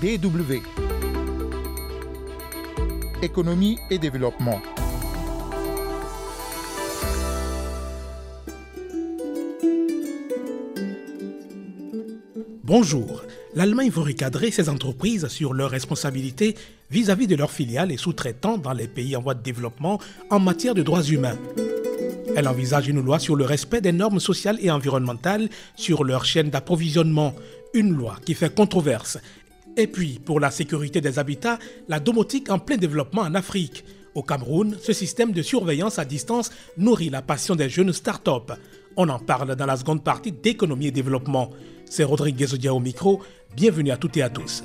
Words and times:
DW. 0.00 0.62
Économie 3.20 3.78
et 3.90 3.98
développement. 3.98 4.60
Bonjour. 12.62 13.24
L'Allemagne 13.56 13.90
veut 13.90 14.02
recadrer 14.02 14.52
ses 14.52 14.68
entreprises 14.68 15.26
sur 15.26 15.52
leurs 15.52 15.70
responsabilités 15.70 16.54
vis-à-vis 16.92 17.26
de 17.26 17.34
leurs 17.34 17.50
filiales 17.50 17.90
et 17.90 17.96
sous-traitants 17.96 18.58
dans 18.58 18.74
les 18.74 18.86
pays 18.86 19.16
en 19.16 19.20
voie 19.20 19.34
de 19.34 19.42
développement 19.42 19.98
en 20.30 20.38
matière 20.38 20.74
de 20.74 20.84
droits 20.84 21.02
humains. 21.02 21.38
Elle 22.36 22.46
envisage 22.46 22.86
une 22.86 23.00
loi 23.00 23.18
sur 23.18 23.34
le 23.34 23.44
respect 23.44 23.80
des 23.80 23.90
normes 23.90 24.20
sociales 24.20 24.58
et 24.60 24.70
environnementales 24.70 25.48
sur 25.74 26.04
leur 26.04 26.24
chaîne 26.24 26.50
d'approvisionnement, 26.50 27.34
une 27.74 27.96
loi 27.96 28.20
qui 28.24 28.34
fait 28.34 28.54
controverse. 28.54 29.18
Et 29.78 29.86
puis, 29.86 30.18
pour 30.18 30.40
la 30.40 30.50
sécurité 30.50 31.00
des 31.00 31.20
habitats, 31.20 31.60
la 31.86 32.00
domotique 32.00 32.50
en 32.50 32.58
plein 32.58 32.76
développement 32.76 33.22
en 33.22 33.34
Afrique. 33.36 33.84
Au 34.16 34.24
Cameroun, 34.24 34.76
ce 34.82 34.92
système 34.92 35.30
de 35.30 35.40
surveillance 35.40 36.00
à 36.00 36.04
distance 36.04 36.50
nourrit 36.76 37.10
la 37.10 37.22
passion 37.22 37.54
des 37.54 37.68
jeunes 37.68 37.92
start-up. 37.92 38.50
On 38.96 39.08
en 39.08 39.20
parle 39.20 39.54
dans 39.54 39.66
la 39.66 39.76
seconde 39.76 40.02
partie 40.02 40.32
d'économie 40.32 40.88
et 40.88 40.90
développement. 40.90 41.50
C'est 41.88 42.02
Rodrigue 42.02 42.44
Zodia 42.44 42.74
au 42.74 42.80
micro. 42.80 43.22
Bienvenue 43.54 43.92
à 43.92 43.96
toutes 43.96 44.16
et 44.16 44.22
à 44.22 44.30
tous. 44.30 44.64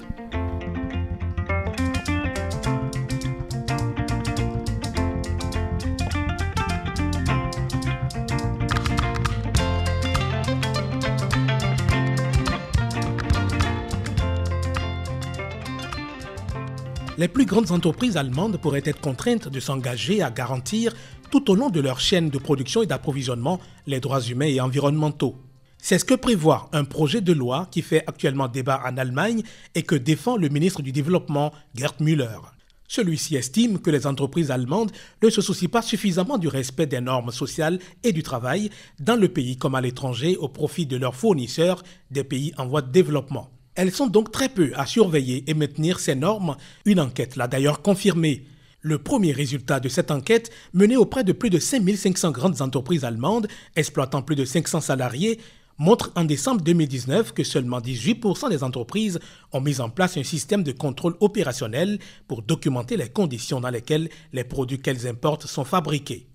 Les 17.23 17.29
plus 17.29 17.45
grandes 17.45 17.71
entreprises 17.71 18.17
allemandes 18.17 18.57
pourraient 18.57 18.83
être 18.83 18.99
contraintes 18.99 19.47
de 19.47 19.61
s'engager 19.61 20.21
à 20.21 20.29
garantir 20.29 20.93
tout 21.31 21.49
au 21.49 21.55
long 21.55 21.69
de 21.69 21.79
leur 21.79 22.01
chaîne 22.01 22.29
de 22.29 22.37
production 22.37 22.83
et 22.83 22.85
d'approvisionnement 22.85 23.61
les 23.87 24.01
droits 24.01 24.19
humains 24.19 24.47
et 24.47 24.59
environnementaux. 24.59 25.37
C'est 25.77 25.99
ce 25.99 26.03
que 26.03 26.15
prévoit 26.15 26.67
un 26.73 26.83
projet 26.83 27.21
de 27.21 27.31
loi 27.31 27.69
qui 27.71 27.81
fait 27.81 28.03
actuellement 28.07 28.49
débat 28.49 28.83
en 28.85 28.97
Allemagne 28.97 29.41
et 29.73 29.83
que 29.83 29.95
défend 29.95 30.35
le 30.35 30.49
ministre 30.49 30.81
du 30.81 30.91
Développement, 30.91 31.53
Gerd 31.73 31.95
Müller. 32.01 32.39
Celui-ci 32.89 33.37
estime 33.37 33.79
que 33.79 33.89
les 33.89 34.05
entreprises 34.05 34.51
allemandes 34.51 34.91
ne 35.21 35.29
se 35.29 35.39
soucient 35.39 35.69
pas 35.69 35.81
suffisamment 35.81 36.37
du 36.37 36.49
respect 36.49 36.87
des 36.87 36.99
normes 36.99 37.31
sociales 37.31 37.79
et 38.03 38.11
du 38.11 38.21
travail 38.21 38.69
dans 38.99 39.15
le 39.15 39.29
pays 39.29 39.55
comme 39.55 39.75
à 39.75 39.81
l'étranger 39.81 40.35
au 40.35 40.49
profit 40.49 40.85
de 40.85 40.97
leurs 40.97 41.15
fournisseurs 41.15 41.83
des 42.11 42.25
pays 42.25 42.51
en 42.57 42.67
voie 42.67 42.81
de 42.81 42.91
développement. 42.91 43.49
Elles 43.75 43.91
sont 43.91 44.07
donc 44.07 44.31
très 44.31 44.49
peu 44.49 44.71
à 44.75 44.85
surveiller 44.85 45.43
et 45.49 45.55
maintenir 45.55 45.99
ces 45.99 46.13
normes. 46.13 46.57
Une 46.85 46.99
enquête 46.99 47.35
l'a 47.35 47.47
d'ailleurs 47.47 47.81
confirmé. 47.81 48.45
Le 48.81 48.99
premier 48.99 49.31
résultat 49.31 49.79
de 49.79 49.89
cette 49.89 50.11
enquête, 50.11 50.51
menée 50.73 50.97
auprès 50.97 51.23
de 51.23 51.31
plus 51.31 51.49
de 51.49 51.57
5500 51.57 52.31
grandes 52.31 52.61
entreprises 52.61 53.03
allemandes 53.03 53.47
exploitant 53.75 54.21
plus 54.21 54.35
de 54.35 54.45
500 54.45 54.81
salariés, 54.81 55.39
montre 55.79 56.11
en 56.15 56.23
décembre 56.23 56.61
2019 56.61 57.33
que 57.33 57.43
seulement 57.43 57.79
18% 57.79 58.49
des 58.49 58.63
entreprises 58.63 59.19
ont 59.53 59.61
mis 59.61 59.81
en 59.81 59.89
place 59.89 60.17
un 60.17 60.23
système 60.23 60.61
de 60.61 60.71
contrôle 60.71 61.15
opérationnel 61.19 61.97
pour 62.27 62.43
documenter 62.43 62.95
les 62.95 63.09
conditions 63.09 63.61
dans 63.61 63.71
lesquelles 63.71 64.09
les 64.33 64.43
produits 64.43 64.79
qu'elles 64.79 65.07
importent 65.07 65.47
sont 65.47 65.65
fabriqués. 65.65 66.27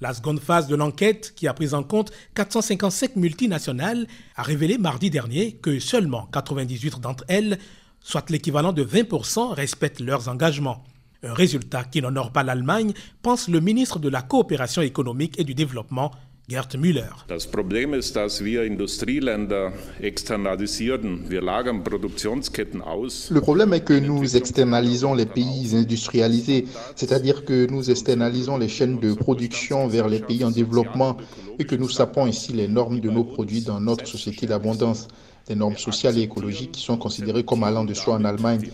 La 0.00 0.12
seconde 0.12 0.40
phase 0.40 0.66
de 0.66 0.76
l'enquête, 0.76 1.32
qui 1.34 1.48
a 1.48 1.54
pris 1.54 1.72
en 1.72 1.82
compte 1.82 2.12
455 2.34 3.16
multinationales, 3.16 4.06
a 4.34 4.42
révélé 4.42 4.76
mardi 4.76 5.08
dernier 5.08 5.52
que 5.52 5.78
seulement 5.78 6.26
98 6.32 7.00
d'entre 7.00 7.24
elles, 7.28 7.58
soit 8.00 8.28
l'équivalent 8.28 8.74
de 8.74 8.84
20%, 8.84 9.54
respectent 9.54 10.00
leurs 10.00 10.28
engagements. 10.28 10.84
Un 11.22 11.32
résultat 11.32 11.84
qui 11.84 12.02
n'honore 12.02 12.30
pas 12.30 12.42
l'Allemagne, 12.42 12.92
pense 13.22 13.48
le 13.48 13.60
ministre 13.60 13.98
de 13.98 14.10
la 14.10 14.20
Coopération 14.20 14.82
économique 14.82 15.40
et 15.40 15.44
du 15.44 15.54
Développement, 15.54 16.10
Gerd 16.48 16.76
Müller. 16.76 17.10
Das 17.26 17.48
Problem 17.48 17.92
ist, 17.92 18.14
dass 18.14 18.44
wir 18.44 18.62
Industrieländer 18.62 19.72
externalisieren. 20.00 21.28
Wir 21.28 21.42
lagern 21.42 21.82
Produktionsketten 21.82 22.82
aus. 22.82 23.30
Le 23.30 23.40
problème 23.40 23.72
est 23.72 23.84
que 23.84 23.94
nous 23.94 24.36
externalisons 24.36 25.14
les 25.14 25.26
pays 25.26 25.74
industrialisés, 25.74 26.68
c'est-à-dire 26.94 27.44
que 27.44 27.68
nous 27.68 27.90
externalisons 27.90 28.58
les 28.58 28.68
chaînes 28.68 29.00
de 29.00 29.14
production 29.14 29.88
vers 29.88 30.06
les 30.06 30.20
pays 30.20 30.44
en 30.44 30.52
développement 30.52 31.16
et 31.58 31.64
que 31.64 31.74
nous 31.74 31.88
sapons 31.88 32.26
ainsi 32.26 32.52
les 32.52 32.68
normes 32.68 33.00
de 33.00 33.10
nos 33.10 33.24
produits 33.24 33.62
dans 33.62 33.80
notre 33.80 34.06
société 34.06 34.46
d'abondance 34.46 35.08
des 35.48 35.56
normes 35.56 35.76
sociales 35.76 36.16
et 36.16 36.22
écologiques 36.22 36.72
qui 36.72 36.82
sont 36.82 36.96
considérées 36.96 37.44
comme 37.44 37.64
allant 37.64 37.84
de 37.84 37.94
soi 37.94 38.14
en 38.14 38.24
Allemagne. 38.24 38.70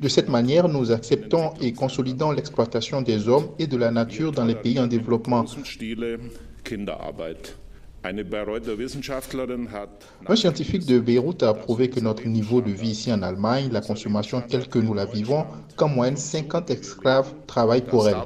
De 0.00 0.08
cette 0.08 0.30
manière, 0.30 0.68
nous 0.68 0.92
acceptons 0.92 1.52
et 1.60 1.74
consolidons 1.74 2.30
l'exploitation 2.30 3.02
des 3.02 3.28
hommes 3.28 3.48
et 3.58 3.66
de 3.66 3.76
la 3.76 3.90
nature 3.90 4.32
dans 4.32 4.46
les 4.46 4.54
pays 4.54 4.80
en 4.80 4.86
développement. 4.86 5.44
Un 10.26 10.36
scientifique 10.36 10.84
de 10.84 10.98
Beyrouth 10.98 11.42
a 11.42 11.54
prouvé 11.54 11.88
que 11.88 12.00
notre 12.00 12.26
niveau 12.26 12.60
de 12.60 12.70
vie 12.70 12.90
ici 12.90 13.10
en 13.10 13.22
Allemagne, 13.22 13.70
la 13.72 13.80
consommation 13.80 14.42
telle 14.42 14.68
que 14.68 14.78
nous 14.78 14.92
la 14.92 15.06
vivons, 15.06 15.46
qu'en 15.76 15.88
moyenne 15.88 16.18
50 16.18 16.70
esclaves 16.70 17.32
travaillent 17.46 17.84
pour 17.84 18.06
elle. 18.06 18.16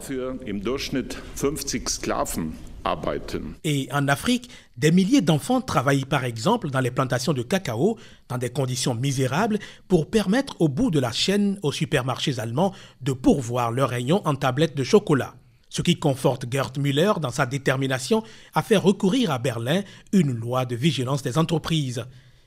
Et 3.64 3.88
en 3.92 4.08
Afrique, 4.08 4.50
des 4.76 4.90
milliers 4.90 5.20
d'enfants 5.20 5.60
travaillent 5.60 6.04
par 6.04 6.24
exemple 6.24 6.70
dans 6.70 6.80
les 6.80 6.90
plantations 6.90 7.32
de 7.32 7.42
cacao 7.42 7.98
dans 8.28 8.38
des 8.38 8.50
conditions 8.50 8.94
misérables 8.94 9.58
pour 9.86 10.10
permettre 10.10 10.60
au 10.60 10.68
bout 10.68 10.90
de 10.90 10.98
la 10.98 11.12
chaîne 11.12 11.58
aux 11.62 11.72
supermarchés 11.72 12.40
allemands 12.40 12.72
de 13.00 13.12
pourvoir 13.12 13.70
leurs 13.70 13.90
rayons 13.90 14.22
en 14.26 14.34
tablettes 14.34 14.76
de 14.76 14.84
chocolat. 14.84 15.34
Ce 15.70 15.82
qui 15.82 15.98
conforte 15.98 16.50
Gerd 16.50 16.78
Müller 16.78 17.12
dans 17.20 17.30
sa 17.30 17.46
détermination 17.46 18.22
à 18.54 18.62
faire 18.62 18.82
recourir 18.82 19.30
à 19.30 19.38
Berlin 19.38 19.82
une 20.12 20.32
loi 20.32 20.64
de 20.64 20.76
vigilance 20.76 21.22
des 21.22 21.38
entreprises. 21.38 22.04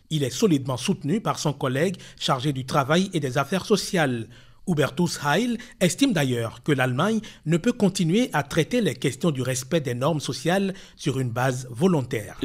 Il 0.09 0.23
est 0.23 0.29
solidement 0.29 0.77
soutenu 0.77 1.21
par 1.21 1.39
son 1.39 1.53
collègue 1.53 1.97
chargé 2.19 2.51
du 2.51 2.65
travail 2.65 3.09
et 3.13 3.19
des 3.19 3.37
affaires 3.37 3.65
sociales. 3.65 4.27
Hubertus 4.67 5.19
Heil 5.25 5.57
estime 5.79 6.13
d'ailleurs 6.13 6.61
que 6.63 6.71
l'Allemagne 6.71 7.19
ne 7.45 7.57
peut 7.57 7.71
continuer 7.71 8.29
à 8.31 8.43
traiter 8.43 8.81
les 8.81 8.93
questions 8.93 9.31
du 9.31 9.41
respect 9.41 9.81
des 9.81 9.95
normes 9.95 10.19
sociales 10.19 10.73
sur 10.95 11.19
une 11.19 11.29
base 11.29 11.67
volontaire. 11.71 12.39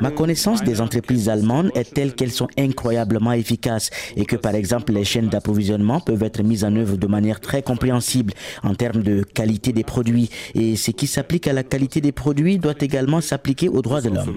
Ma 0.00 0.10
connaissance 0.10 0.62
des 0.62 0.80
entreprises 0.80 1.28
allemandes 1.28 1.70
est 1.74 1.94
telle 1.94 2.14
qu'elles 2.14 2.30
sont 2.30 2.48
incroyablement 2.56 3.32
efficaces 3.32 3.90
et 4.16 4.24
que 4.24 4.36
par 4.36 4.54
exemple 4.54 4.92
les 4.92 5.04
chaînes 5.04 5.28
d'approvisionnement 5.28 6.00
peuvent 6.00 6.22
être 6.22 6.42
mises 6.42 6.64
en 6.64 6.74
œuvre 6.76 6.96
de 6.96 7.06
manière 7.06 7.40
très 7.40 7.62
compréhensible 7.62 8.32
en 8.62 8.74
termes 8.74 9.02
de 9.02 9.22
qualité 9.22 9.72
des 9.72 9.84
produits 9.84 10.30
et 10.54 10.76
ce 10.76 10.92
qui 10.92 11.06
s'applique 11.06 11.48
à 11.48 11.52
la 11.52 11.64
qualité 11.64 12.00
des 12.00 12.12
produits 12.12 12.58
doit 12.58 12.74
également 12.80 13.20
s'appliquer 13.20 13.68
aux 13.68 13.82
droits 13.82 14.00
de 14.00 14.10
l'homme. 14.10 14.32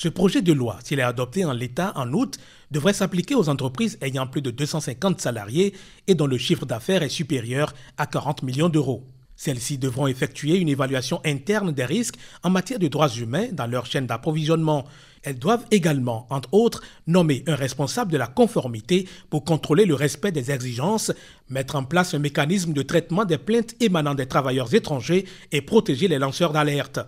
Ce 0.00 0.08
projet 0.08 0.42
de 0.42 0.52
loi, 0.52 0.78
s'il 0.84 1.00
est 1.00 1.02
adopté 1.02 1.44
en 1.44 1.52
l'état 1.52 1.92
en 1.96 2.12
août, 2.12 2.38
devrait 2.70 2.92
s'appliquer 2.92 3.34
aux 3.34 3.48
entreprises 3.48 3.98
ayant 4.00 4.28
plus 4.28 4.42
de 4.42 4.52
250 4.52 5.20
salariés 5.20 5.74
et 6.06 6.14
dont 6.14 6.28
le 6.28 6.38
chiffre 6.38 6.66
d'affaires 6.66 7.02
est 7.02 7.08
supérieur 7.08 7.74
à 7.96 8.06
40 8.06 8.44
millions 8.44 8.68
d'euros. 8.68 9.04
Celles-ci 9.34 9.76
devront 9.76 10.06
effectuer 10.06 10.58
une 10.58 10.68
évaluation 10.68 11.20
interne 11.26 11.72
des 11.72 11.84
risques 11.84 12.14
en 12.44 12.50
matière 12.50 12.78
de 12.78 12.86
droits 12.86 13.08
humains 13.08 13.48
dans 13.50 13.66
leur 13.66 13.86
chaîne 13.86 14.06
d'approvisionnement. 14.06 14.84
Elles 15.24 15.40
doivent 15.40 15.66
également, 15.72 16.28
entre 16.30 16.54
autres, 16.54 16.84
nommer 17.08 17.42
un 17.48 17.56
responsable 17.56 18.12
de 18.12 18.18
la 18.18 18.28
conformité 18.28 19.08
pour 19.30 19.42
contrôler 19.42 19.84
le 19.84 19.96
respect 19.96 20.30
des 20.30 20.52
exigences, 20.52 21.10
mettre 21.48 21.74
en 21.74 21.82
place 21.82 22.14
un 22.14 22.20
mécanisme 22.20 22.72
de 22.72 22.82
traitement 22.82 23.24
des 23.24 23.38
plaintes 23.38 23.74
émanant 23.80 24.14
des 24.14 24.26
travailleurs 24.26 24.72
étrangers 24.72 25.24
et 25.50 25.60
protéger 25.60 26.06
les 26.06 26.20
lanceurs 26.20 26.52
d'alerte. 26.52 27.00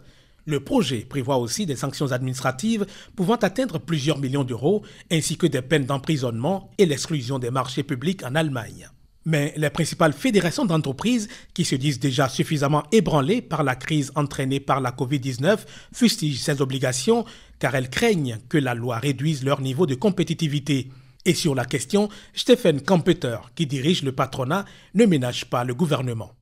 Le 0.47 0.61
projet 0.61 1.07
prévoit 1.09 1.39
aussi 1.39 1.67
des 1.67 1.77
sanctions 1.77 2.13
administratives 2.13 2.87
pouvant 3.17 3.37
atteindre 3.37 3.79
plusieurs 3.79 4.19
millions 4.19 4.45
d'euros, 4.45 4.83
ainsi 5.11 5.37
que 5.37 5.47
des 5.47 5.63
peines 5.63 5.85
d'emprisonnement 5.85 6.71
et 6.79 6.87
l'exclusion 6.87 7.39
des 7.39 7.51
marchés 7.51 7.83
publics 7.83 8.25
en 8.25 8.35
Allemagne. 8.35 8.89
Mais 9.27 9.53
les 9.57 9.69
principales 9.69 10.15
fédérations 10.15 10.65
d'entreprises, 10.65 11.29
qui 11.53 11.65
se 11.65 11.75
disent 11.75 12.01
déjà 12.01 12.29
suffisamment 12.29 12.85
ébranlées 12.91 13.43
par 13.43 13.63
la 13.63 13.77
crise 13.77 14.13
entraînée 14.15 14.61
par 14.61 14.81
la 14.81 14.93
Covid-19, 14.93 15.59
fustigent 15.93 16.43
ces 16.43 16.63
obligations 16.63 17.27
car 17.59 17.75
elles 17.75 17.91
craignent 17.91 18.39
que 18.49 18.57
la 18.57 18.75
loi 18.75 18.99
réduise 18.99 19.45
leur 19.45 19.61
niveau 19.61 19.87
de 19.87 19.95
compétitivité. 19.95 20.89
Et 21.27 21.35
sur 21.35 21.55
la 21.55 21.67
question, 21.67 22.09
Stephen 22.33 22.81
Kampeter, 22.81 23.37
qui 23.55 23.67
dirige 23.67 24.03
le 24.03 24.13
patronat, 24.13 24.65
ne 24.95 25.05
ménage 25.05 25.45
pas 25.51 25.65
le 25.65 25.75
gouvernement. 25.75 26.35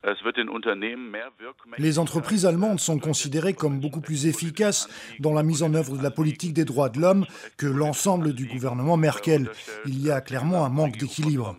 Les 1.77 1.99
entreprises 1.99 2.45
allemandes 2.45 2.79
sont 2.79 2.97
considérées 2.97 3.53
comme 3.53 3.79
beaucoup 3.79 3.99
plus 3.99 4.25
efficaces 4.25 4.87
dans 5.19 5.33
la 5.33 5.43
mise 5.43 5.63
en 5.63 5.73
œuvre 5.73 5.97
de 5.97 6.03
la 6.03 6.11
politique 6.11 6.53
des 6.53 6.63
droits 6.63 6.89
de 6.89 6.99
l'homme 6.99 7.25
que 7.57 7.67
l'ensemble 7.67 8.33
du 8.33 8.45
gouvernement 8.45 8.95
Merkel. 8.95 9.49
Il 9.85 10.01
y 10.01 10.11
a 10.11 10.21
clairement 10.21 10.65
un 10.65 10.69
manque 10.69 10.97
d'équilibre. 10.97 11.57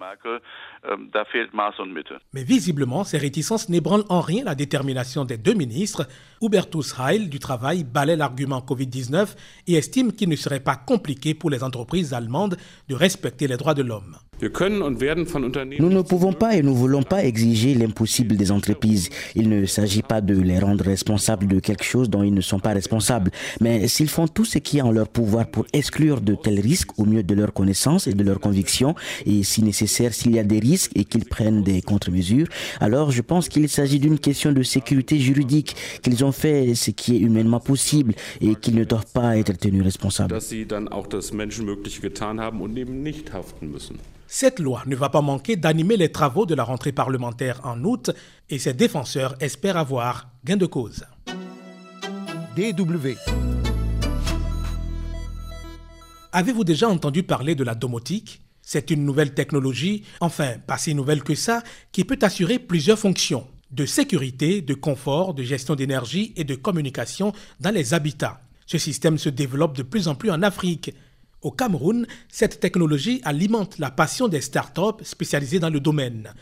Mais 2.32 2.42
visiblement, 2.42 3.04
ces 3.04 3.18
réticences 3.18 3.68
n'ébranlent 3.68 4.04
en 4.08 4.20
rien 4.20 4.44
la 4.44 4.54
détermination 4.54 5.24
des 5.24 5.36
deux 5.36 5.54
ministres. 5.54 6.08
Hubertus 6.40 6.94
Heil 6.98 7.28
du 7.28 7.38
Travail 7.38 7.84
balaie 7.84 8.16
l'argument 8.16 8.60
Covid-19 8.60 9.36
et 9.66 9.74
estime 9.74 10.12
qu'il 10.12 10.28
ne 10.28 10.36
serait 10.36 10.60
pas 10.60 10.76
compliqué 10.76 11.34
pour 11.34 11.50
les 11.50 11.62
entreprises 11.62 12.14
allemandes 12.14 12.56
de 12.88 12.94
respecter 12.94 13.46
les 13.46 13.56
droits 13.56 13.74
de 13.74 13.82
l'homme. 13.82 14.16
Nous 15.80 15.90
ne 15.90 16.02
pouvons 16.02 16.32
pas 16.32 16.56
et 16.56 16.62
nous 16.62 16.72
ne 16.72 16.76
voulons 16.76 17.02
pas 17.02 17.24
exiger 17.24 17.74
l'impossible 17.74 18.36
des 18.36 18.50
entreprises. 18.50 19.10
Il 19.34 19.48
ne 19.48 19.66
s'agit 19.66 20.02
pas 20.02 20.20
de 20.20 20.34
les 20.34 20.58
rendre 20.58 20.84
responsables 20.84 21.46
de 21.46 21.60
quelque 21.60 21.84
chose 21.84 22.08
dont 22.08 22.22
ils 22.22 22.32
ne 22.32 22.40
sont 22.40 22.58
pas 22.58 22.70
responsables. 22.72 23.30
Mais 23.60 23.86
s'ils 23.88 24.08
font 24.08 24.28
tout 24.28 24.44
ce 24.44 24.58
qui 24.58 24.78
est 24.78 24.82
en 24.82 24.92
leur 24.92 25.08
pouvoir 25.08 25.50
pour 25.50 25.66
exclure 25.72 26.20
de 26.20 26.34
tels 26.34 26.60
risques 26.60 26.98
au 26.98 27.04
mieux 27.04 27.22
de 27.22 27.34
leur 27.34 27.52
connaissance 27.52 28.06
et 28.06 28.14
de 28.14 28.24
leurs 28.24 28.40
convictions, 28.40 28.94
et 29.26 29.42
si 29.42 29.62
nécessaire 29.62 30.14
s'il 30.14 30.34
y 30.34 30.38
a 30.38 30.44
des 30.44 30.58
risques 30.58 30.92
et 30.94 31.04
qu'ils 31.04 31.24
prennent 31.24 31.62
des 31.62 31.82
contre-mesures, 31.82 32.46
alors 32.80 33.10
je 33.10 33.22
pense 33.22 33.48
qu'il 33.48 33.68
s'agit 33.68 33.98
d'une 33.98 34.18
question 34.18 34.52
de 34.52 34.62
sécurité 34.62 35.18
juridique, 35.18 35.76
qu'ils 36.02 36.24
ont 36.24 36.32
fait 36.32 36.74
ce 36.74 36.90
qui 36.90 37.16
est 37.16 37.20
humainement 37.20 37.60
possible 37.60 38.14
et 38.40 38.54
qu'ils 38.54 38.76
ne 38.76 38.84
doivent 38.84 39.12
pas 39.12 39.36
être 39.36 39.56
tenus 39.58 39.82
responsables. 39.82 40.34
Cette 44.32 44.60
loi 44.60 44.84
ne 44.86 44.94
va 44.94 45.08
pas 45.08 45.22
manquer 45.22 45.56
d'animer 45.56 45.96
les 45.96 46.12
travaux 46.12 46.46
de 46.46 46.54
la 46.54 46.62
rentrée 46.62 46.92
parlementaire 46.92 47.60
en 47.64 47.82
août 47.82 48.12
et 48.48 48.60
ses 48.60 48.72
défenseurs 48.72 49.34
espèrent 49.40 49.76
avoir 49.76 50.30
gain 50.44 50.56
de 50.56 50.66
cause. 50.66 51.04
DW. 52.54 53.16
Avez-vous 56.30 56.62
déjà 56.62 56.88
entendu 56.88 57.24
parler 57.24 57.56
de 57.56 57.64
la 57.64 57.74
domotique? 57.74 58.42
C'est 58.62 58.92
une 58.92 59.04
nouvelle 59.04 59.34
technologie, 59.34 60.04
enfin 60.20 60.58
pas 60.64 60.78
si 60.78 60.94
nouvelle 60.94 61.24
que 61.24 61.34
ça, 61.34 61.64
qui 61.90 62.04
peut 62.04 62.20
assurer 62.22 62.60
plusieurs 62.60 63.00
fonctions 63.00 63.48
de 63.72 63.84
sécurité, 63.84 64.62
de 64.62 64.74
confort, 64.74 65.34
de 65.34 65.42
gestion 65.42 65.74
d'énergie 65.74 66.34
et 66.36 66.44
de 66.44 66.54
communication 66.54 67.32
dans 67.58 67.74
les 67.74 67.94
habitats. 67.94 68.42
Ce 68.64 68.78
système 68.78 69.18
se 69.18 69.28
développe 69.28 69.76
de 69.76 69.82
plus 69.82 70.06
en 70.06 70.14
plus 70.14 70.30
en 70.30 70.42
Afrique. 70.42 70.94
Au 71.42 71.50
Cameroun, 71.50 72.06
cette 72.28 72.60
technologie 72.60 73.22
alimente 73.24 73.78
la 73.78 73.90
passion 73.90 74.28
des 74.28 74.42
startups 74.42 75.02
spécialisées 75.02 75.58
dans 75.58 75.70
le 75.70 75.80
domaine. 75.80 76.34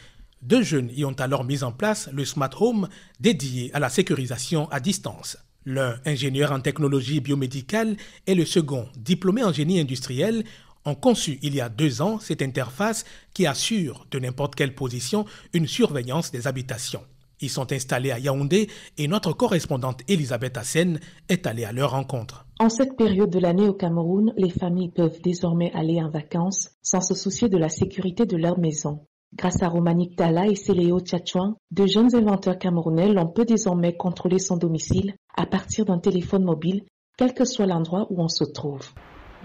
Deux 0.43 0.63
jeunes 0.63 0.91
y 0.93 1.05
ont 1.05 1.13
alors 1.13 1.45
mis 1.45 1.63
en 1.63 1.71
place 1.71 2.09
le 2.13 2.25
Smart 2.25 2.51
Home 2.61 2.89
dédié 3.21 3.71
à 3.75 3.79
la 3.79 3.91
sécurisation 3.91 4.69
à 4.71 4.81
distance. 4.81 5.39
L'un, 5.65 6.01
ingénieur 6.05 6.51
en 6.51 6.61
technologie 6.61 7.21
biomédicale, 7.21 7.97
et 8.27 8.35
le 8.35 8.45
second, 8.45 8.89
diplômé 8.97 9.45
en 9.45 9.53
génie 9.53 9.79
industriel, 9.79 10.43
ont 10.85 10.97
conçu 10.97 11.39
il 11.43 11.55
y 11.55 11.61
a 11.61 11.69
deux 11.69 12.03
ans 12.03 12.19
cette 12.19 12.43
interface 12.43 13.05
qui 13.35 13.47
assure 13.47 14.05
de 14.11 14.19
n'importe 14.19 14.57
quelle 14.57 14.75
position 14.75 15.27
une 15.53 15.69
surveillance 15.69 16.33
des 16.33 16.49
habitations. 16.49 17.05
Ils 17.41 17.51
sont 17.51 17.73
installés 17.73 18.11
à 18.11 18.19
Yaoundé 18.19 18.69
et 18.97 19.09
notre 19.09 19.33
correspondante 19.33 20.03
Elisabeth 20.09 20.57
Hassen 20.57 20.99
est 21.29 21.47
allée 21.47 21.65
à 21.65 21.73
leur 21.73 21.93
rencontre. 21.93 22.47
En 22.59 22.69
cette 22.69 22.97
période 22.97 23.31
de 23.31 23.39
l'année 23.39 23.69
au 23.69 23.75
Cameroun, 23.75 24.33
les 24.37 24.51
familles 24.51 24.91
peuvent 24.91 25.21
désormais 25.23 25.71
aller 25.75 26.03
en 26.03 26.11
vacances 26.11 26.71
sans 26.83 27.01
se 27.01 27.15
soucier 27.15 27.49
de 27.49 27.59
la 27.59 27.69
sécurité 27.69 28.27
de 28.27 28.37
leur 28.37 28.59
maison. 28.59 29.07
Grâce 29.37 29.63
à 29.63 29.69
Romanique 29.69 30.17
Tala 30.17 30.47
et 30.47 30.55
Céléo 30.55 31.01
Tchatchouan, 31.01 31.57
deux 31.71 31.87
jeunes 31.87 32.15
inventeurs 32.17 32.59
camerounais 32.59 33.13
l'on 33.13 33.27
peut 33.27 33.45
désormais 33.45 33.95
contrôler 33.95 34.39
son 34.39 34.57
domicile 34.57 35.15
à 35.37 35.47
partir 35.47 35.85
d'un 35.85 35.99
téléphone 35.99 36.45
mobile, 36.45 36.85
quel 37.17 37.35
que 37.35 37.45
soit 37.45 37.67
l'endroit 37.67 38.07
où 38.11 38.23
on 38.23 38.29
se 38.29 38.45
trouve. 38.45 38.89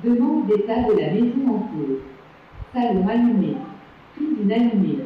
Demande 0.04 0.48
d'état 0.48 0.84
de 0.84 1.00
la 1.00 1.12
maison 1.13 1.48
en 1.50 1.60
cours. 1.60 2.00
Salon 2.74 3.07
allumé. 3.07 3.57
Cuisine 4.16 4.51
allumée. 4.51 5.00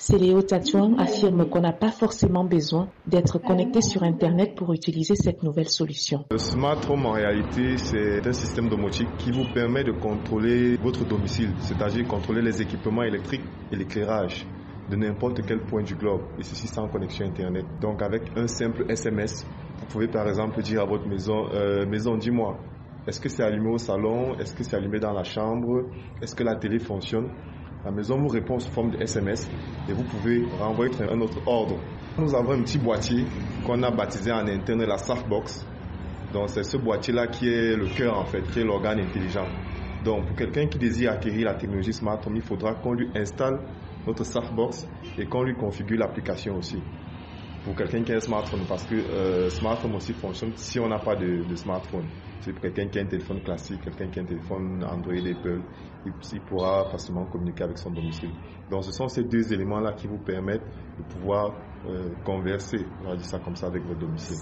Céléo 0.00 0.42
Tatuan 0.42 0.94
affirme 0.96 1.48
qu'on 1.48 1.60
n'a 1.60 1.72
pas 1.72 1.90
forcément 1.90 2.44
besoin 2.44 2.88
d'être 3.08 3.40
connecté 3.40 3.80
sur 3.80 4.04
Internet 4.04 4.54
pour 4.54 4.72
utiliser 4.72 5.16
cette 5.16 5.42
nouvelle 5.42 5.68
solution. 5.68 6.24
Le 6.30 6.38
Smart 6.38 6.78
Home, 6.88 7.04
en 7.06 7.10
réalité, 7.10 7.76
c'est 7.78 8.24
un 8.24 8.32
système 8.32 8.68
domotique 8.68 9.08
qui 9.18 9.32
vous 9.32 9.42
permet 9.52 9.82
de 9.82 9.90
contrôler 9.90 10.76
votre 10.76 11.04
domicile, 11.04 11.50
c'est-à-dire 11.62 12.06
contrôler 12.06 12.42
les 12.42 12.62
équipements 12.62 13.02
électriques 13.02 13.42
et 13.72 13.76
l'éclairage 13.76 14.46
de 14.88 14.94
n'importe 14.94 15.42
quel 15.44 15.58
point 15.62 15.82
du 15.82 15.96
globe, 15.96 16.22
et 16.38 16.44
ceci 16.44 16.68
sans 16.68 16.86
connexion 16.86 17.26
Internet. 17.26 17.64
Donc 17.80 18.00
avec 18.00 18.22
un 18.36 18.46
simple 18.46 18.84
SMS, 18.88 19.44
vous 19.80 19.86
pouvez 19.86 20.06
par 20.06 20.28
exemple 20.28 20.62
dire 20.62 20.82
à 20.82 20.86
votre 20.86 21.08
maison, 21.08 21.48
euh, 21.52 21.84
maison, 21.86 22.16
dis-moi, 22.16 22.56
est-ce 23.08 23.20
que 23.20 23.28
c'est 23.28 23.42
allumé 23.42 23.70
au 23.70 23.78
salon? 23.78 24.38
Est-ce 24.38 24.54
que 24.54 24.62
c'est 24.62 24.76
allumé 24.76 25.00
dans 25.00 25.12
la 25.12 25.24
chambre? 25.24 25.90
Est-ce 26.22 26.36
que 26.36 26.44
la 26.44 26.54
télé 26.54 26.78
fonctionne? 26.78 27.28
La 27.84 27.90
maison 27.92 28.18
vous 28.18 28.28
répond 28.28 28.58
sous 28.58 28.70
forme 28.70 28.90
de 28.90 29.00
SMS 29.02 29.48
et 29.88 29.92
vous 29.92 30.02
pouvez 30.02 30.44
renvoyer 30.58 30.92
un 31.08 31.20
autre 31.20 31.38
ordre. 31.46 31.76
Nous 32.18 32.34
avons 32.34 32.52
un 32.52 32.62
petit 32.62 32.78
boîtier 32.78 33.24
qu'on 33.64 33.82
a 33.82 33.90
baptisé 33.90 34.32
en 34.32 34.46
interne 34.48 34.84
la 34.84 34.98
Softbox. 34.98 35.64
Donc 36.32 36.50
c'est 36.50 36.64
ce 36.64 36.76
boîtier-là 36.76 37.28
qui 37.28 37.48
est 37.48 37.76
le 37.76 37.86
cœur 37.86 38.18
en 38.18 38.24
fait, 38.24 38.42
qui 38.50 38.60
est 38.60 38.64
l'organe 38.64 39.00
intelligent. 39.00 39.46
Donc 40.04 40.26
pour 40.26 40.36
quelqu'un 40.36 40.66
qui 40.66 40.78
désire 40.78 41.12
acquérir 41.12 41.46
la 41.46 41.54
technologie 41.54 41.92
Smart 41.92 42.20
Home, 42.26 42.36
il 42.36 42.42
faudra 42.42 42.74
qu'on 42.74 42.94
lui 42.94 43.08
installe 43.14 43.60
notre 44.06 44.24
Softbox 44.24 44.86
et 45.16 45.26
qu'on 45.26 45.42
lui 45.44 45.54
configure 45.54 45.98
l'application 45.98 46.56
aussi. 46.56 46.82
Pour 47.64 47.74
quelqu'un 47.74 48.02
qui 48.02 48.12
a 48.12 48.16
un 48.16 48.20
smartphone, 48.20 48.60
parce 48.68 48.84
que 48.84 48.94
euh, 48.94 49.50
smartphone 49.50 49.94
aussi 49.96 50.12
fonctionne 50.12 50.52
si 50.56 50.78
on 50.80 50.88
n'a 50.88 50.98
pas 50.98 51.16
de, 51.16 51.44
de 51.44 51.54
smartphone. 51.56 52.06
C'est 52.40 52.58
quelqu'un 52.58 52.86
qui 52.88 52.98
a 52.98 53.02
un 53.02 53.06
téléphone 53.06 53.42
classique, 53.42 53.80
quelqu'un 53.82 54.08
qui 54.08 54.20
a 54.20 54.22
un 54.22 54.26
téléphone 54.26 54.84
Android, 54.84 55.14
Apple, 55.14 55.60
il, 56.06 56.40
pourra 56.42 56.88
facilement 56.90 57.26
communiquer 57.26 57.64
avec 57.64 57.78
son 57.78 57.90
domicile. 57.90 58.30
Donc 58.70 58.84
ce 58.84 58.92
sont 58.92 59.08
ces 59.08 59.24
deux 59.24 59.52
éléments-là 59.52 59.92
qui 59.94 60.06
vous 60.06 60.18
permettent 60.18 60.62
de 60.98 61.02
pouvoir 61.14 61.52
euh, 61.86 62.10
converser, 62.24 62.78
on 63.04 63.10
va 63.10 63.16
dire 63.16 63.26
ça 63.26 63.38
comme 63.40 63.56
ça, 63.56 63.66
avec 63.66 63.82
votre 63.84 64.00
domicile. 64.00 64.36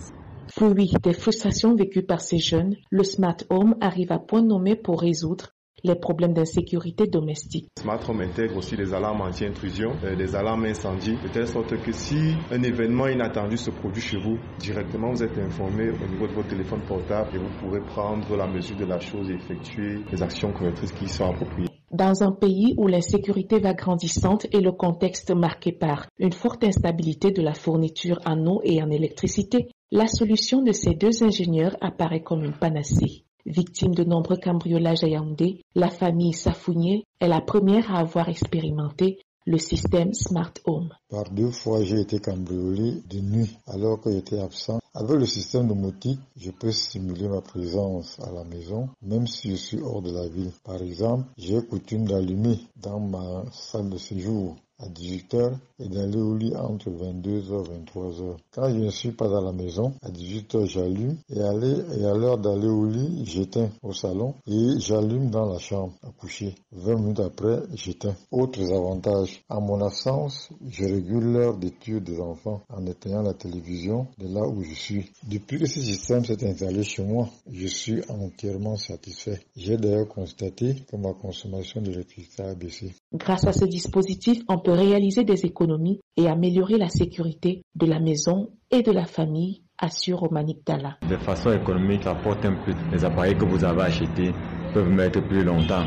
oui, 0.60 0.92
des 1.02 1.12
frustrations 1.14 1.74
vécues 1.74 2.04
par 2.04 2.20
ces 2.20 2.38
jeunes, 2.38 2.76
le 2.90 3.02
Smart 3.02 3.36
Home 3.50 3.76
arrive 3.80 4.12
à 4.12 4.18
point 4.18 4.42
nommé 4.42 4.76
pour 4.76 5.00
résoudre 5.00 5.55
les 5.86 5.94
problèmes 5.94 6.34
d'insécurité 6.34 7.06
domestique. 7.06 7.68
Smart 7.78 8.00
Home 8.08 8.20
intègre 8.20 8.56
aussi 8.56 8.76
des 8.76 8.92
alarmes 8.92 9.22
anti-intrusion, 9.22 9.92
euh, 10.04 10.16
des 10.16 10.34
alarmes 10.34 10.64
incendie, 10.66 11.16
de 11.22 11.28
telle 11.28 11.46
sorte 11.48 11.80
que 11.82 11.92
si 11.92 12.34
un 12.50 12.62
événement 12.62 13.06
inattendu 13.06 13.56
se 13.56 13.70
produit 13.70 14.02
chez 14.02 14.18
vous, 14.18 14.38
directement 14.58 15.10
vous 15.12 15.22
êtes 15.22 15.38
informé 15.38 15.90
au 15.90 16.08
niveau 16.10 16.26
de 16.26 16.32
votre 16.32 16.48
téléphone 16.48 16.80
portable 16.86 17.30
et 17.34 17.38
vous 17.38 17.50
pourrez 17.60 17.80
prendre 17.80 18.36
la 18.36 18.46
mesure 18.46 18.76
de 18.76 18.84
la 18.84 18.98
chose 18.98 19.30
et 19.30 19.34
effectuer 19.34 20.00
les 20.10 20.22
actions 20.22 20.52
correctrices 20.52 20.92
qui 20.92 21.08
sont 21.08 21.26
appropriées. 21.26 21.68
Dans 21.92 22.24
un 22.24 22.32
pays 22.32 22.74
où 22.76 22.88
l'insécurité 22.88 23.60
va 23.60 23.72
grandissante 23.72 24.46
et 24.52 24.60
le 24.60 24.72
contexte 24.72 25.30
marqué 25.30 25.70
par 25.70 26.06
une 26.18 26.32
forte 26.32 26.64
instabilité 26.64 27.30
de 27.30 27.42
la 27.42 27.54
fourniture 27.54 28.18
en 28.26 28.44
eau 28.46 28.60
et 28.64 28.82
en 28.82 28.90
électricité, 28.90 29.68
la 29.92 30.08
solution 30.08 30.62
de 30.62 30.72
ces 30.72 30.94
deux 30.94 31.22
ingénieurs 31.22 31.76
apparaît 31.80 32.22
comme 32.22 32.42
une 32.42 32.58
panacée. 32.58 33.25
Victime 33.46 33.94
de 33.94 34.02
nombreux 34.02 34.38
cambriolages 34.38 35.04
à 35.04 35.06
Yaoundé, 35.06 35.62
la 35.76 35.88
famille 35.88 36.32
Safounier 36.32 37.04
est 37.20 37.28
la 37.28 37.40
première 37.40 37.94
à 37.94 38.00
avoir 38.00 38.28
expérimenté 38.28 39.20
le 39.46 39.56
système 39.58 40.12
Smart 40.14 40.52
Home. 40.64 40.88
Par 41.08 41.30
deux 41.30 41.52
fois, 41.52 41.84
j'ai 41.84 42.00
été 42.00 42.18
cambriolé 42.18 43.02
de 43.08 43.20
nuit 43.20 43.56
alors 43.68 44.00
que 44.00 44.10
j'étais 44.10 44.40
absent. 44.40 44.80
Avec 44.92 45.12
le 45.20 45.26
système 45.26 45.68
domotique, 45.68 46.18
je 46.36 46.50
peux 46.50 46.72
simuler 46.72 47.28
ma 47.28 47.40
présence 47.40 48.18
à 48.18 48.32
la 48.32 48.42
maison, 48.42 48.88
même 49.00 49.28
si 49.28 49.50
je 49.52 49.54
suis 49.56 49.80
hors 49.80 50.02
de 50.02 50.10
la 50.10 50.26
ville. 50.26 50.50
Par 50.64 50.82
exemple, 50.82 51.26
j'ai 51.38 51.62
coutume 51.62 52.08
d'allumer 52.08 52.58
dans 52.74 52.98
ma 52.98 53.44
salle 53.52 53.90
de 53.90 53.98
séjour 53.98 54.56
à 54.78 54.88
18h 54.88 55.52
et 55.78 55.88
d'aller 55.88 56.20
au 56.20 56.34
lit 56.36 56.54
entre 56.56 56.90
22h 56.90 57.64
et 57.64 57.98
23h. 57.98 58.36
Quand 58.52 58.68
je 58.70 58.76
ne 58.76 58.90
suis 58.90 59.12
pas 59.12 59.26
à 59.36 59.40
la 59.40 59.52
maison, 59.52 59.92
à 60.02 60.10
18h 60.10 60.66
j'allume 60.66 61.16
et, 61.30 61.38
et 61.38 62.04
à 62.04 62.14
l'heure 62.14 62.38
d'aller 62.38 62.68
au 62.68 62.86
lit, 62.86 63.24
j'éteins 63.24 63.70
au 63.82 63.92
salon 63.92 64.34
et 64.46 64.78
j'allume 64.78 65.30
dans 65.30 65.46
la 65.46 65.58
chambre 65.58 65.92
à 66.02 66.10
coucher. 66.10 66.54
20 66.72 66.94
minutes 66.96 67.20
après, 67.20 67.60
j'éteins. 67.74 68.14
Autres 68.30 68.72
avantages. 68.72 69.42
À 69.48 69.60
mon 69.60 69.80
absence, 69.84 70.50
je 70.68 70.84
régule 70.84 71.24
l'heure 71.32 71.56
d'étude 71.56 72.04
des 72.04 72.20
enfants 72.20 72.62
en 72.68 72.86
éteignant 72.86 73.22
la 73.22 73.34
télévision 73.34 74.06
de 74.18 74.28
là 74.32 74.46
où 74.46 74.62
je 74.62 74.74
suis. 74.74 75.10
Depuis 75.28 75.58
que 75.58 75.66
ce 75.66 75.80
système 75.80 76.24
s'est 76.24 76.44
installé 76.46 76.82
chez 76.84 77.02
moi, 77.02 77.28
je 77.50 77.66
suis 77.66 78.02
entièrement 78.08 78.76
satisfait. 78.76 79.40
J'ai 79.56 79.76
d'ailleurs 79.76 80.08
constaté 80.08 80.74
que 80.90 80.96
ma 80.96 81.12
consommation 81.14 81.80
d'électricité 81.80 82.42
a 82.42 82.54
baissé. 82.54 82.94
Grâce 83.12 83.44
à 83.46 83.52
ce 83.52 83.64
dispositif, 83.64 84.42
on 84.48 84.58
peut 84.66 84.72
réaliser 84.72 85.22
des 85.22 85.46
économies 85.46 86.00
et 86.16 86.26
améliorer 86.26 86.76
la 86.76 86.88
sécurité 86.88 87.62
de 87.76 87.86
la 87.86 88.00
maison 88.00 88.48
et 88.72 88.82
de 88.82 88.90
la 88.90 89.04
famille, 89.04 89.62
assure 89.78 90.18
Romanik 90.18 90.66
Dalla. 90.66 90.96
De 91.08 91.16
façon 91.18 91.52
économique, 91.52 92.02
ça 92.02 92.16
porte 92.16 92.44
un 92.44 92.54
plus. 92.64 92.74
Les 92.90 93.04
appareils 93.04 93.36
que 93.36 93.44
vous 93.44 93.62
avez 93.64 93.82
achetés 93.82 94.32
peuvent 94.74 94.90
mettre 94.90 95.20
plus 95.28 95.44
longtemps. 95.44 95.84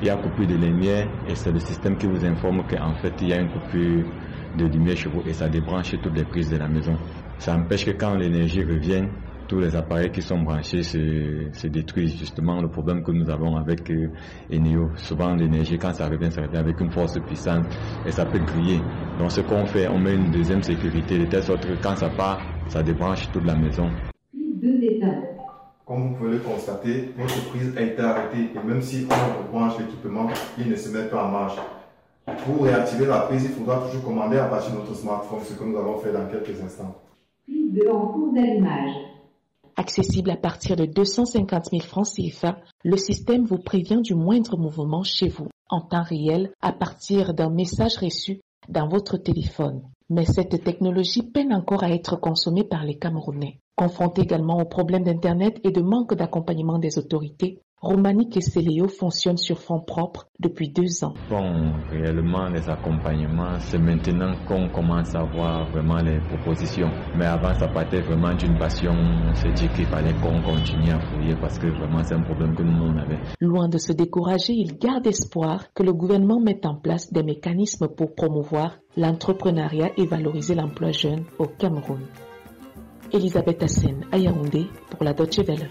Il 0.00 0.06
y 0.06 0.10
a 0.10 0.16
coupure 0.16 0.46
de 0.46 0.54
lumière 0.54 1.08
et 1.28 1.34
c'est 1.34 1.50
le 1.50 1.58
système 1.58 1.96
qui 1.96 2.06
vous 2.06 2.24
informe 2.24 2.62
qu'en 2.68 2.94
fait 2.94 3.14
il 3.20 3.30
y 3.30 3.32
a 3.32 3.40
une 3.40 3.50
coupure 3.50 4.04
de 4.58 4.64
lumière 4.66 4.96
chez 4.96 5.08
vous 5.08 5.22
et 5.26 5.32
ça 5.32 5.48
débranche 5.48 6.00
toutes 6.00 6.14
les 6.14 6.24
prises 6.24 6.50
de 6.50 6.56
la 6.56 6.68
maison. 6.68 6.96
Ça 7.38 7.56
empêche 7.56 7.84
que 7.84 7.90
quand 7.98 8.14
l'énergie 8.14 8.62
revienne, 8.62 9.08
tous 9.46 9.58
les 9.58 9.74
appareils 9.76 10.10
qui 10.10 10.22
sont 10.22 10.38
branchés 10.42 10.82
se, 10.82 11.66
détruisent. 11.66 12.18
Justement, 12.18 12.60
le 12.60 12.68
problème 12.68 13.02
que 13.02 13.12
nous 13.12 13.28
avons 13.30 13.56
avec 13.56 13.90
euh, 13.90 14.10
Eneo, 14.50 14.90
souvent 14.96 15.34
l'énergie, 15.34 15.78
quand 15.78 15.92
ça 15.92 16.08
revient, 16.08 16.30
ça 16.30 16.42
revient 16.42 16.58
avec 16.58 16.80
une 16.80 16.90
force 16.90 17.18
puissante 17.20 17.66
et 18.06 18.10
ça 18.10 18.24
peut 18.24 18.38
griller. 18.38 18.80
Donc 19.18 19.30
ce 19.32 19.40
qu'on 19.40 19.66
fait, 19.66 19.88
on 19.88 19.98
met 19.98 20.14
une 20.14 20.30
deuxième 20.30 20.62
sécurité 20.62 21.18
de 21.18 21.26
telle 21.26 21.42
sorte 21.42 21.66
que 21.66 21.82
quand 21.82 21.96
ça 21.96 22.10
part, 22.10 22.40
ça 22.68 22.82
débranche 22.82 23.30
toute 23.32 23.44
la 23.44 23.54
maison. 23.54 23.88
Comme 25.86 26.08
vous 26.08 26.14
pouvez 26.14 26.32
le 26.32 26.38
constater, 26.38 27.12
notre 27.18 27.50
prise 27.50 27.76
a 27.76 27.82
été 27.82 28.00
arrêtée 28.00 28.50
et 28.54 28.66
même 28.66 28.80
si 28.80 29.06
on 29.10 29.52
branche 29.52 29.78
l'équipement, 29.78 30.28
il 30.58 30.70
ne 30.70 30.76
se 30.76 30.88
met 30.96 31.08
pas 31.08 31.26
en 31.26 31.30
marche. 31.30 31.56
Pour 32.46 32.64
réactiver 32.64 33.04
la 33.04 33.20
prise, 33.20 33.44
il 33.44 33.50
faudra 33.50 33.86
toujours 33.86 34.02
commander 34.02 34.38
à 34.38 34.46
partir 34.46 34.72
de 34.72 34.78
notre 34.78 34.94
smartphone, 34.94 35.40
ce 35.44 35.52
que 35.52 35.64
nous 35.64 35.76
allons 35.76 35.98
faire 35.98 36.14
dans 36.14 36.26
quelques 36.26 36.58
instants. 36.62 36.94
Prise 37.46 37.72
de 37.74 37.82
cours 37.82 38.32
d'allumage. 38.32 39.13
Accessible 39.76 40.30
à 40.30 40.36
partir 40.36 40.76
de 40.76 40.86
250 40.86 41.70
000 41.70 41.82
francs 41.82 42.06
CFA, 42.06 42.58
le 42.84 42.96
système 42.96 43.44
vous 43.44 43.58
prévient 43.58 44.00
du 44.00 44.14
moindre 44.14 44.56
mouvement 44.56 45.02
chez 45.02 45.28
vous, 45.28 45.48
en 45.68 45.80
temps 45.80 46.04
réel, 46.04 46.52
à 46.60 46.72
partir 46.72 47.34
d'un 47.34 47.50
message 47.50 47.96
reçu 47.98 48.40
dans 48.68 48.88
votre 48.88 49.16
téléphone. 49.16 49.82
Mais 50.10 50.26
cette 50.26 50.62
technologie 50.62 51.22
peine 51.22 51.52
encore 51.52 51.82
à 51.82 51.90
être 51.90 52.16
consommée 52.16 52.62
par 52.62 52.84
les 52.84 52.98
Camerounais. 52.98 53.58
Confrontés 53.74 54.22
également 54.22 54.60
aux 54.60 54.66
problèmes 54.66 55.02
d'Internet 55.02 55.58
et 55.64 55.72
de 55.72 55.80
manque 55.80 56.14
d'accompagnement 56.14 56.78
des 56.78 56.96
autorités, 56.98 57.60
Romanique 57.80 58.36
et 58.38 58.40
Céléo 58.40 58.88
fonctionnent 58.88 59.36
sur 59.36 59.58
fonds 59.58 59.80
propres 59.80 60.26
depuis 60.40 60.70
deux 60.70 61.04
ans. 61.04 61.12
Bon, 61.28 61.72
réellement, 61.90 62.48
les 62.48 62.66
accompagnements, 62.68 63.58
c'est 63.60 63.78
maintenant 63.78 64.32
qu'on 64.48 64.68
commence 64.70 65.14
à 65.14 65.22
voir 65.24 65.70
vraiment 65.70 65.98
les 65.98 66.18
propositions. 66.20 66.90
Mais 67.16 67.26
avant, 67.26 67.52
ça 67.54 67.68
partait 67.68 68.00
vraiment 68.00 68.34
d'une 68.34 68.56
passion. 68.56 68.92
On 68.92 69.34
s'est 69.34 69.52
dit 69.52 69.68
qu'il 69.68 69.86
fallait 69.86 70.14
qu'on 70.14 70.40
continue 70.42 70.90
à 70.90 71.00
fouiller 71.00 71.36
parce 71.40 71.58
que 71.58 71.66
vraiment, 71.66 72.02
c'est 72.02 72.14
un 72.14 72.22
problème 72.22 72.54
que 72.54 72.62
nous, 72.62 72.84
on 72.84 72.96
avait. 72.96 73.20
Loin 73.40 73.68
de 73.68 73.76
se 73.78 73.92
décourager, 73.92 74.54
il 74.54 74.78
garde 74.78 75.06
espoir 75.06 75.72
que 75.74 75.82
le 75.82 75.92
gouvernement 75.92 76.40
mette 76.40 76.64
en 76.64 76.76
place 76.76 77.12
des 77.12 77.22
mécanismes 77.22 77.88
pour 77.88 78.14
promouvoir 78.14 78.78
l'entrepreneuriat 78.96 79.90
et 79.98 80.06
valoriser 80.06 80.54
l'emploi 80.54 80.90
jeune 80.90 81.24
au 81.38 81.46
Cameroun. 81.46 82.00
Elisabeth 83.12 83.62
Hassen 83.62 84.06
à 84.10 84.18
Yaoundé 84.18 84.66
pour 84.90 85.04
la 85.04 85.12
Deutsche 85.12 85.40
Welle. 85.46 85.70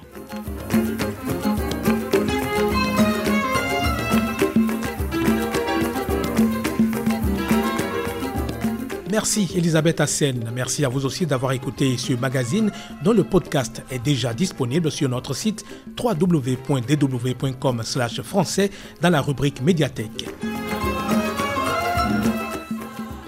Merci 9.14 9.48
Elisabeth 9.56 10.02
Hassen. 10.02 10.50
Merci 10.56 10.84
à 10.84 10.90
vous 10.90 11.06
aussi 11.06 11.28
d'avoir 11.28 11.52
écouté 11.52 12.00
ce 12.00 12.14
magazine 12.14 12.72
dont 13.04 13.14
le 13.14 13.24
podcast 13.24 13.84
est 13.92 14.00
déjà 14.00 14.34
disponible 14.34 14.90
sur 14.90 15.08
notre 15.08 15.36
site 15.36 15.64
www.dw.com 16.04 17.84
français 18.24 18.72
dans 19.02 19.12
la 19.12 19.22
rubrique 19.22 19.62
médiathèque. 19.62 20.28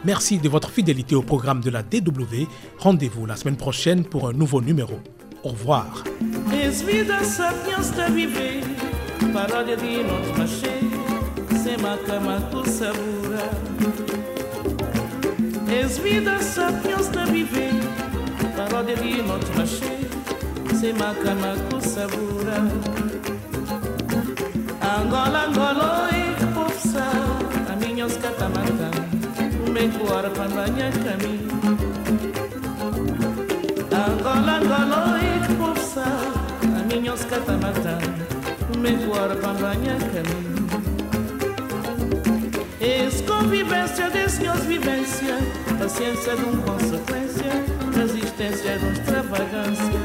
Merci 0.03 0.39
de 0.39 0.49
votre 0.49 0.71
fidélité 0.71 1.13
au 1.13 1.21
programme 1.21 1.61
de 1.61 1.69
la 1.69 1.83
DW. 1.83 2.47
Rendez-vous 2.79 3.27
la 3.27 3.35
semaine 3.35 3.55
prochaine 3.55 4.05
pour 4.05 4.27
un 4.27 4.33
nouveau 4.33 4.61
numéro. 4.61 4.99
Au 5.43 5.49
revoir. 5.49 6.03
Es 15.67 16.01
vida 16.01 16.41
sa 16.41 16.69
piosna 16.81 17.25
vive, 17.25 17.69
parodie 18.55 18.95
di 18.95 19.21
not 19.21 19.41
mache, 19.57 19.97
se 20.79 20.93
maka 20.93 21.33
maku 21.33 21.81
sabura. 21.81 22.59
Angola, 24.79 25.41
eh, 25.41 25.47
Angola, 25.47 26.09
eh, 26.11 26.43
e 26.43 26.45
popsa, 26.53 27.05
a 27.67 27.75
minhas 27.75 28.17
catamata, 28.17 28.89
me 29.73 29.89
cuora 29.97 30.29
panvanha 30.29 30.91
cami. 30.91 31.47
Angola, 33.91 34.53
Angola, 34.61 35.19
e 35.19 35.53
popsa, 35.57 36.05
a 36.61 36.81
minhas 36.85 37.25
catamata, 37.25 37.97
me 38.77 38.91
cuora 39.05 39.35
panvanha 39.35 39.97
cami. 40.13 40.64
Es 42.85 43.19
convivência 43.21 44.11
de 44.11 44.27
vivência, 44.67 45.37
paciência 45.79 46.35
de 46.35 46.43
um 46.43 46.61
consequência, 46.61 47.51
resistência 47.97 48.77
de 48.77 48.85
um 48.85 48.91
extravagância. 48.91 50.01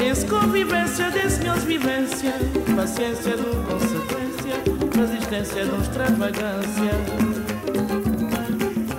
Es 0.00 0.22
convivência 0.22 1.10
de 1.10 1.66
vivência, 1.66 2.32
paciência 2.76 3.36
de 3.36 3.42
um 3.42 3.64
consequência, 3.64 4.54
resistência 4.96 5.64
de 5.64 5.70
um 5.72 5.80
extravagância. 5.80 6.92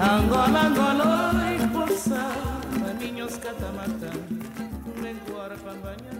Angola, 0.01 0.67
Angola, 0.67 1.55
expulsar, 1.55 2.61
caminhos 2.77 3.37
catamatã, 3.37 4.11
nem 5.01 5.15
hora 5.33 5.55
para 5.55 5.73
banhar. 5.75 6.18